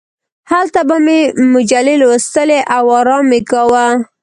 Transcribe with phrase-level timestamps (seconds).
[0.51, 1.19] هلته به مې
[1.53, 3.87] مجلې لوستلې او ارام مې کاوه.